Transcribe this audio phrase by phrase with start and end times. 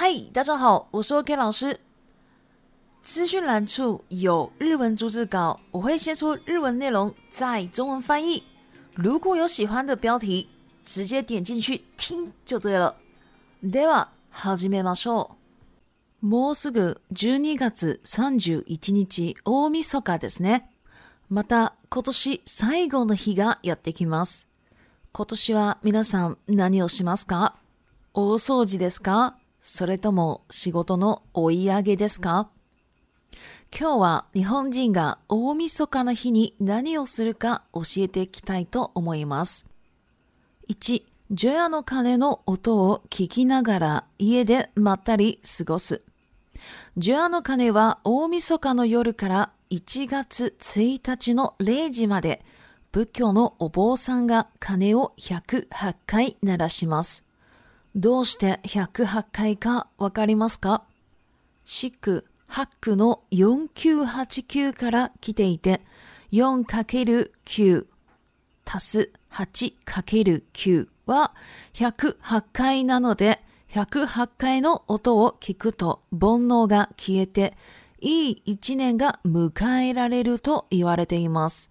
[0.00, 1.80] 嗨，大家好，我是 OK 老师。
[3.02, 8.44] 资讯栏处有日文逐字稿，我会先出日文内容，再中文翻译。
[8.94, 10.48] 如果有喜欢的标题，
[10.84, 12.94] 直接点进去听就对了。
[13.60, 15.32] では始めましょ
[16.22, 16.26] う。
[16.26, 20.68] もうすぐ12月31日大晦日ですね。
[21.28, 24.46] また今年最後の日がやってきます。
[25.10, 27.54] 今年は皆さん何をしますか
[28.14, 32.48] 大掃除ですかそれとも仕事の追い上げですか
[33.78, 39.66] 今日は日本人が大晦日の日に何をするか教えていきたいと思います。
[40.70, 46.02] 1、除夜の鐘の音を聞きながら家でまったり過ごす。
[46.96, 52.42] 除夜の鐘は大晦日の夜から1月1日の0時まで
[52.90, 57.27] 仏教のお坊さんが鐘を108回鳴らします。
[57.96, 60.84] どうして108回かわかりますか
[61.64, 65.82] 四ハ八クの4989から来ていて、
[66.32, 67.86] 4×9
[68.64, 71.34] 足す 8×9 は
[71.74, 73.40] 108回なので、
[73.72, 77.54] 108回の音を聞くと煩悩が消えて、
[78.00, 81.70] いい一年が迎えられると言われています。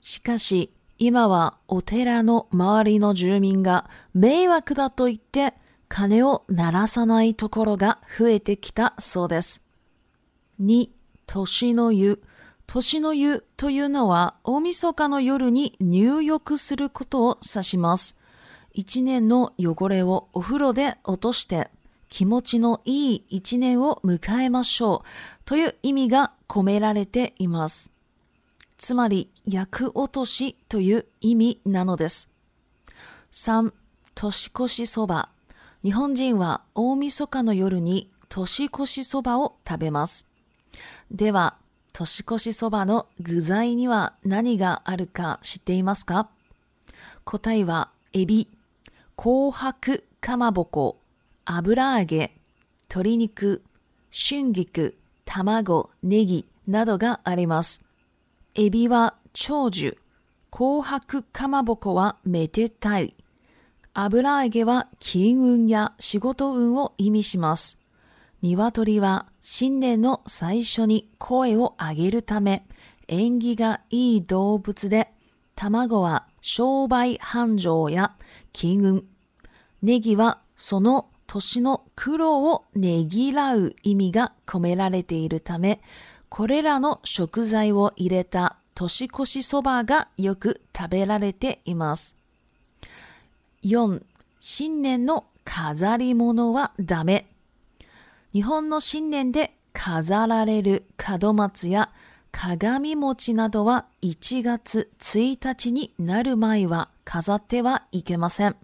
[0.00, 5.54] しかし、今はお寺の周りの住民が迷惑だと言って
[5.88, 9.64] 鐘を鳴らさないところが増えてきたそうです。
[10.60, 12.20] 2、年の湯。
[12.66, 18.18] 年の湯というのは大晦日の夜に入浴することを指します。
[18.74, 21.68] 一年の汚れをお風呂で落として
[22.08, 25.08] 気持ちのいい一年を迎えましょう
[25.46, 27.90] という意味が込められています。
[28.78, 32.32] つまり厄落としという意味なのです。
[33.32, 33.72] 3.
[34.14, 35.30] 年越しそば。
[35.82, 40.28] 日本人は大晦日の夜に年越しそばを食べます。
[41.10, 41.56] では、
[41.92, 46.30] 年越しそばの具材には何があるか知っていますか
[47.24, 48.48] 答えは、エビ、
[49.16, 51.00] 紅白かまぼこ、
[51.44, 52.36] 油揚げ、
[52.88, 53.62] 鶏肉、
[54.12, 54.94] 春菊、
[55.24, 57.87] 卵、ネギなどがあります。
[58.60, 59.96] エビは長寿。
[60.50, 63.14] 紅白かまぼこはめでたい。
[63.94, 67.78] 油揚げは金運や仕事運を意味します。
[68.42, 72.66] 鶏は新年の最初に声を上げるため、
[73.06, 75.08] 縁起がいい動物で、
[75.54, 78.16] 卵は商売繁盛や
[78.52, 79.04] 金運。
[79.82, 85.80] ネギはその年の苦労をねぎらう意味が込められているため、
[86.30, 92.16] これらの食材を入れた年越しそばがよく食べられています。
[93.64, 94.02] 4.
[94.38, 97.26] 新年の飾り物はダメ。
[98.32, 100.84] 日本の新年で飾られる
[101.20, 101.90] 門松や
[102.30, 108.54] 鏡餅などは1月1日になる前は飾ってはいけません。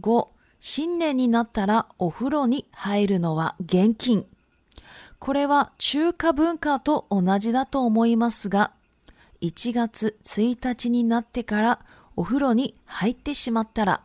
[0.00, 0.28] 5.
[0.60, 4.26] 新年になったらお風呂に入るのは厳禁。
[5.18, 8.72] これは中華文化と同じだと思いますが、
[9.40, 11.80] 1月1日になってから
[12.16, 14.02] お風呂に入ってしまったら、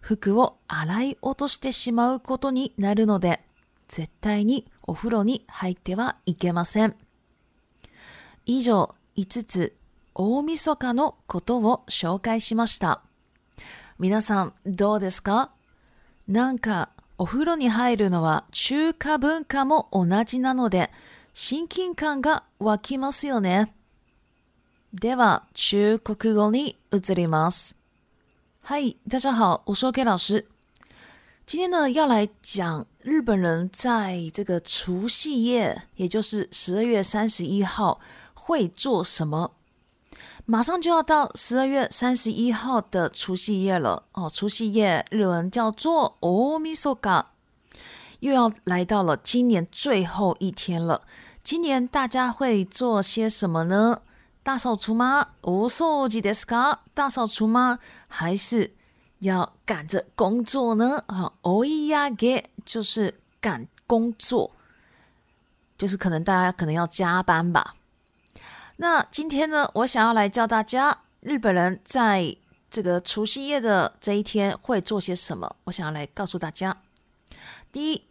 [0.00, 3.40] 服を洗い落としてしまうことになるので、
[3.88, 6.94] 絶対にお風呂に入ってはいけません。
[8.44, 9.76] 以上5つ
[10.14, 13.02] 大晦日のことを紹介しました。
[13.98, 15.52] 皆さんどうですか
[16.28, 20.90] なんかお風呂に入るのは中華文化も同じなので、
[21.32, 23.72] 親近感が湧きますよね。
[24.92, 27.78] では、中国語に移ります。
[28.78, 30.46] い、大家好，我是 K 老师。
[31.46, 37.98] 今天呢，要来讲日本人在这个除夕夜，也就是十二月三十一号
[38.34, 39.55] 会做什么。
[40.48, 47.32] 马上就要到十二月三十一号的除夕夜了哦，除夕夜日文叫做欧米ソ嘎。
[48.20, 51.02] 又要来到了今年最后一天了。
[51.42, 54.02] 今年大家会做些什么呢？
[54.44, 55.30] 大扫除吗？
[55.42, 57.80] オソジデスカ大扫除吗？
[58.06, 58.70] 还是
[59.18, 61.02] 要赶着工作呢？
[61.08, 64.52] 哦，オイヤゲ就是赶工作，
[65.76, 67.75] 就是可能大家可能要加班吧。
[68.78, 72.36] 那今天呢，我想要来教大家，日本人在
[72.70, 75.56] 这个除夕夜的这一天会做些什么。
[75.64, 76.76] 我想要来告诉大家，
[77.72, 78.04] 第一，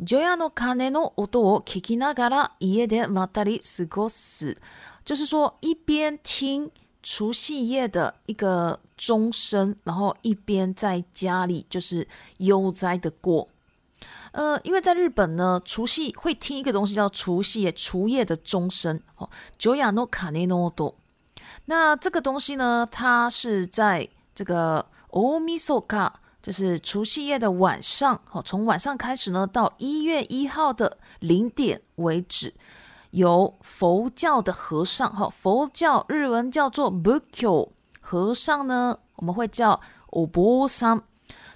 [0.00, 4.56] ジョの鐘の音を聞きながら家でまったり過ごす，
[5.04, 6.68] 就是说一边听
[7.04, 12.08] 除夕夜的一个钟声，然后一边在家里就是
[12.38, 13.48] 悠哉的过。
[14.32, 19.28] 呃，因为在日本呢，除夕会听一个东西叫除夕夜，除夜的钟声，哦，
[19.58, 20.94] 九雅诺卡内诺多。
[21.64, 32.54] 那这个东西呢，它是在这个欧米索卡，就是除夕夜的晚上，哦，从晚上开始呢，到一月一号的零点为止，
[33.10, 39.80] 由佛教的和尚，哈，佛教日文叫做 bukyo，和尚呢，我们会叫
[40.12, 41.02] お波さん。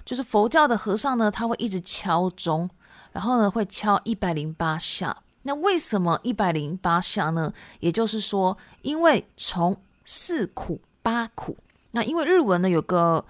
[0.05, 2.69] 就是佛教的和尚呢，他会一直敲钟，
[3.11, 5.15] 然后呢会敲一百零八下。
[5.41, 7.51] 那为什么一百零八下呢？
[7.79, 9.75] 也就是说，因为从
[10.05, 11.57] 四苦八苦。
[11.91, 13.23] 那因为日文呢有个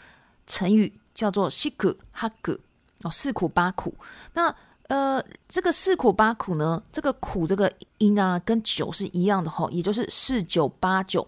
[0.48, 2.58] 成语叫做西苦哈苦
[3.04, 3.94] 哦，四苦八苦。
[4.34, 4.54] 那
[4.88, 11.26] 呃，这个四苦八苦呢，这个苦这个音啊，跟九是一样的吼，也就是四九八九，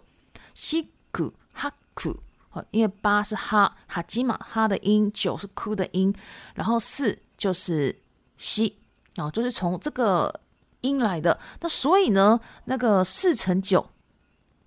[0.53, 2.17] 西苦哈苦。
[2.71, 6.13] 因为八是哈哈基玛哈的音，九是哭的音，
[6.55, 7.95] 然后四就是
[8.37, 8.77] 西，
[9.17, 10.41] 哦，就是从这个
[10.81, 11.39] 音来的。
[11.61, 13.89] 那所以呢，那个四乘九，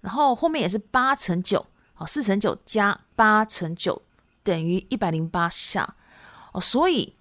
[0.00, 1.64] 然后后面也是八乘九，
[1.96, 4.00] 哦，四乘九加八乘九
[4.42, 5.96] 等于一百零八下。
[6.52, 7.14] 哦，所以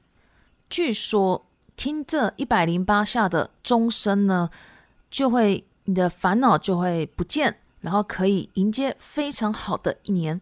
[0.69, 1.45] 据说
[1.75, 4.50] 听这一百零八下的钟声呢，
[5.10, 10.42] 就会你的烦恼就会不见，然后可以迎接非常好的一年。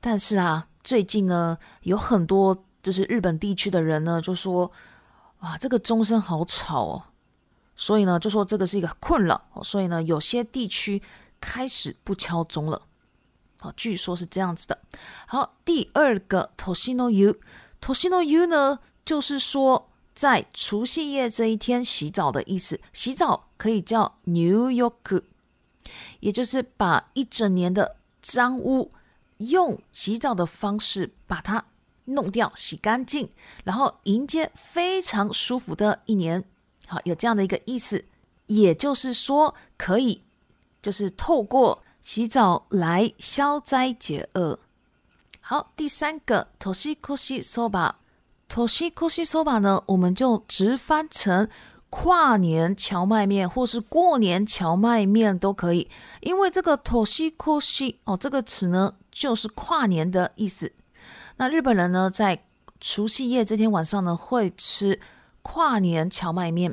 [0.00, 4.70] 但是啊，最近呢，有很多就是日本地区的人呢，就说，
[5.40, 7.02] 哇，这个钟声好吵哦，
[7.76, 11.02] 所以呢，就说这个是一个困扰，所以呢，有些地区
[11.40, 12.82] 开始不敲钟了，
[13.58, 14.78] 好，据说是这样子的。
[15.26, 25.22] 好，第二个，Toshino U，Toshino U 呢，就是说在除夕夜这一天洗澡的意思，洗澡可以叫 New York，
[26.20, 28.92] 也就是把一整年的脏污。
[29.38, 31.64] 用洗澡的方式把它
[32.06, 33.28] 弄掉、洗干净，
[33.64, 36.44] 然后迎接非常舒服的一年。
[36.86, 38.04] 好，有这样的一个意思，
[38.46, 40.22] 也就是说可以，
[40.80, 44.58] 就是透过洗澡来消灾解厄。
[45.40, 51.48] 好，第三个 to shi koshi soba，to s i k o s i soba 呢，我们就直翻成
[51.90, 55.88] 跨年荞麦面，或是过年荞麦面都可以，
[56.20, 58.94] 因为这个 to s i k o s i 哦，这个词呢。
[59.18, 60.72] 就是跨年的意思。
[61.38, 62.44] 那日本人呢，在
[62.80, 65.00] 除夕夜这天晚上呢，会吃
[65.42, 66.72] 跨年荞麦面。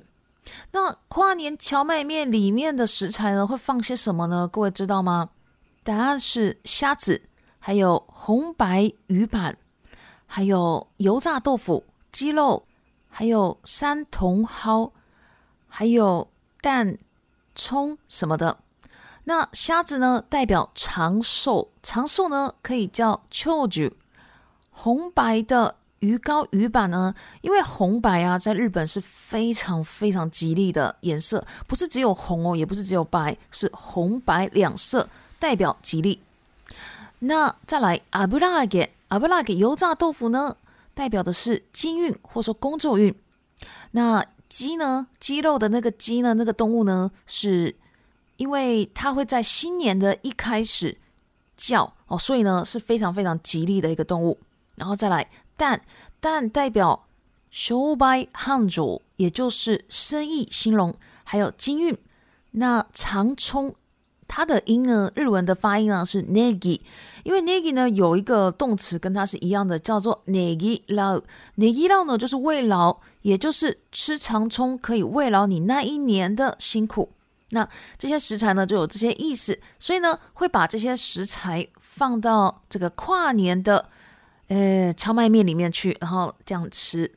[0.73, 4.47] 那跨年荞麦面里面的食材呢，会放些什么呢？
[4.47, 5.29] 各位知道吗？
[5.83, 7.23] 答案是虾子，
[7.57, 9.57] 还有红白鱼板，
[10.27, 12.65] 还有油炸豆腐、鸡肉，
[13.09, 14.91] 还有山茼蒿，
[15.67, 16.27] 还有
[16.61, 16.97] 蛋、
[17.55, 18.59] 葱什么的。
[19.27, 21.69] 那虾子呢，代表长寿。
[21.81, 23.91] 长寿呢，可以叫秋菊。
[24.69, 35.07] 红白的鱼糕鱼板呢，因为红白啊，在日本是非常非常吉利的颜色，不是只有红哦，也不是只有白，是红白两色，
[35.39, 36.21] 代表吉利。
[37.19, 40.55] 那再来阿布拉给阿布拉给油炸豆腐呢，
[40.93, 43.13] 代表的是金运，或者说工作运。
[43.91, 47.75] 那鸡呢，鸡肉的那个鸡呢，那个动物呢是。
[48.37, 50.97] 因为它会在新年的一开始
[51.55, 54.37] 叫哦，所以呢是非常非常吉利的一个动物。
[54.75, 55.81] 然后再来蛋
[56.19, 57.05] 蛋代表
[57.53, 61.97] sho b y hanjo，也就是生意兴隆，还有金运。
[62.51, 63.73] 那长冲
[64.29, 66.81] 它的英文日文的发音呢是 negi，
[67.23, 77.14] 因为 negi 呢有一个动词跟它是一样的，叫做 negi lao，negi lao 呢就是慰劳，也就是吃长冲可以慰劳你那一年的辛苦。
[77.49, 83.89] 那这些食材呢，就有这些意思，所以呢，会把这些食材放到这个跨年的，
[84.47, 87.11] 呃，荞麦面里面去，然后这样吃。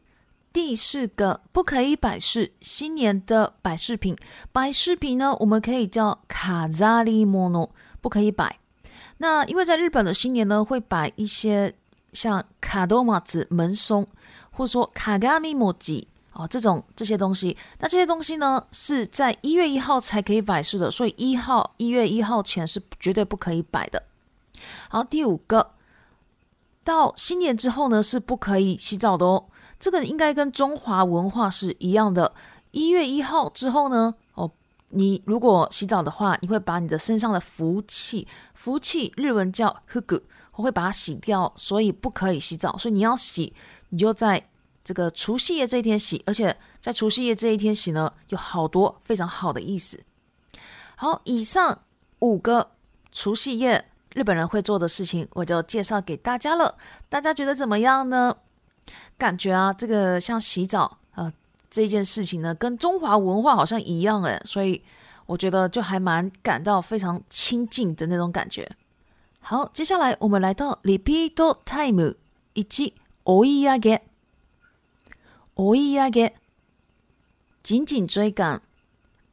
[0.53, 4.17] 第四个不可以摆饰，新年的摆饰品，
[4.53, 7.71] 摆饰品呢，我们可以叫卡扎利莫诺，
[8.01, 8.59] 不可以摆。
[9.19, 11.73] 那因为在日本的新年呢，会摆一些
[12.13, 14.07] 像卡多马子门松，
[14.51, 16.09] 或说卡嘎米莫吉。
[16.39, 24.01] 哦，这种这些东西，那这些东西呢，是在一月一号才可以摆设的，所以一号一月一号前是绝对不可以摆的。
[24.89, 25.73] 好，第五个，
[26.85, 29.47] 到新年之后呢，是不可以洗澡的哦。
[29.81, 32.33] 这个应该跟中华文化是一样的。
[32.71, 34.49] 一月一号之后呢，哦，
[34.91, 40.21] 你如果洗澡的话，你会把你的身上的福气，福气日文叫 hug，
[40.55, 42.79] 我会把它洗掉，所以不可以洗澡。
[42.79, 43.53] 所以你要洗，
[43.89, 44.48] 你就在。
[44.89, 50.01] 这个除夕夜这一天洗，而且在除夕夜这一天洗呢，有好多非常好的意思。
[50.97, 51.83] 好，以上
[52.21, 52.71] 五个
[53.13, 56.75] 除夕夜日本人会做的事情，我就介绍给大家了。
[57.11, 58.35] 大家觉得怎么样呢？
[59.19, 61.31] 感觉啊，这个像洗澡啊
[61.71, 64.83] 这件事情呢，跟中华文化好像一样诶，所以
[65.27, 68.67] 我觉得就还蛮感到非常亲近的那种感觉。
[69.41, 71.35] 好，接下来我们来到 repeat
[71.67, 72.15] time
[72.55, 72.95] 一
[73.27, 74.08] おやげ。
[75.61, 76.35] 追い上げ、
[77.65, 78.63] 仅仅追赶、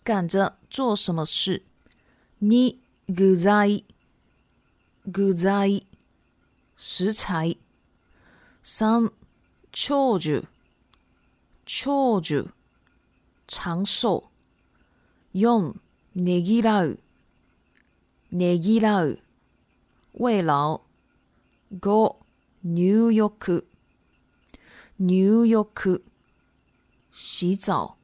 [0.03, 1.62] 赶着做什么事。
[2.41, 3.86] に、具材、
[5.13, 5.86] 具材、
[6.75, 7.60] 食材。
[8.63, 9.12] 三、
[9.72, 10.46] 長寿、
[11.63, 12.50] 長寿、
[13.46, 14.24] 長寿。
[15.32, 15.79] 四、
[16.15, 16.98] ねぎらう、
[18.32, 19.20] ねぎらう、
[20.20, 20.82] 慰劳。
[21.79, 22.17] 五、
[22.63, 23.63] 入浴、
[24.98, 26.03] 入浴。
[27.15, 27.98] 洗澡。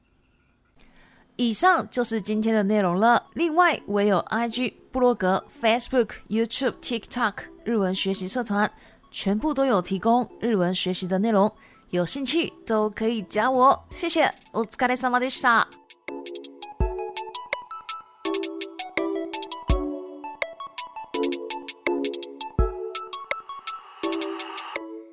[1.36, 3.28] 以上就是今天的内容了。
[3.34, 8.72] 另外，我有 IG、布洛格、Facebook、YouTube、TikTok 日文学习社团，
[9.10, 11.52] 全部都有提供日文学习的内容，
[11.90, 13.84] 有兴趣都可以加我。
[13.92, 14.32] 谢谢。
[14.54, 15.81] お疲れ様でした。